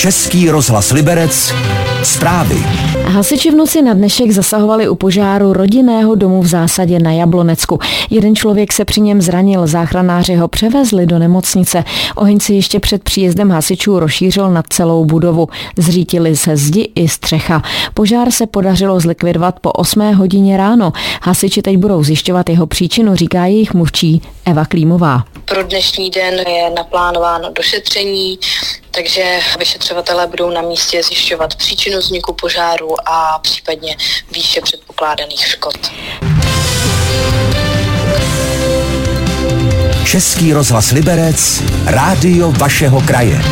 Český 0.00 0.50
rozhlas 0.50 0.90
Liberec, 0.92 1.54
zprávy. 2.02 2.56
Hasiči 3.04 3.50
v 3.50 3.54
noci 3.54 3.82
na 3.82 3.94
dnešek 3.94 4.30
zasahovali 4.30 4.88
u 4.88 4.94
požáru 4.94 5.52
rodinného 5.52 6.14
domu 6.14 6.42
v 6.42 6.46
zásadě 6.46 6.98
na 6.98 7.12
Jablonecku. 7.12 7.78
Jeden 8.10 8.36
člověk 8.36 8.72
se 8.72 8.84
při 8.84 9.00
něm 9.00 9.22
zranil, 9.22 9.66
záchranáři 9.66 10.34
ho 10.34 10.48
převezli 10.48 11.06
do 11.06 11.18
nemocnice. 11.18 11.84
Oheň 12.14 12.40
se 12.40 12.52
ještě 12.52 12.80
před 12.80 13.02
příjezdem 13.02 13.50
hasičů 13.50 13.98
rozšířil 13.98 14.50
nad 14.50 14.64
celou 14.68 15.04
budovu. 15.04 15.48
Zřítili 15.76 16.36
se 16.36 16.56
zdi 16.56 16.92
i 16.94 17.08
střecha. 17.08 17.62
Požár 17.94 18.30
se 18.30 18.46
podařilo 18.46 19.00
zlikvidovat 19.00 19.60
po 19.60 19.72
8 19.72 20.14
hodině 20.14 20.56
ráno. 20.56 20.92
Hasiči 21.22 21.62
teď 21.62 21.76
budou 21.76 22.04
zjišťovat 22.04 22.50
jeho 22.50 22.66
příčinu, 22.66 23.14
říká 23.14 23.46
jejich 23.46 23.74
mluvčí 23.74 24.22
Eva 24.44 24.64
Klímová. 24.64 25.24
Pro 25.50 25.62
dnešní 25.62 26.10
den 26.10 26.34
je 26.34 26.70
naplánováno 26.70 27.52
došetření, 27.52 28.38
takže 28.90 29.38
vyšetřovatelé 29.58 30.26
budou 30.26 30.50
na 30.50 30.62
místě 30.62 31.02
zjišťovat 31.02 31.54
příčinu 31.54 31.98
vzniku 31.98 32.32
požáru 32.32 33.08
a 33.08 33.38
případně 33.38 33.96
výše 34.34 34.60
předpokládaných 34.60 35.46
škod. 35.46 35.74
Český 40.04 40.52
rozhlas 40.52 40.90
Liberec, 40.90 41.62
rádio 41.86 42.52
vašeho 42.52 43.00
kraje. 43.00 43.42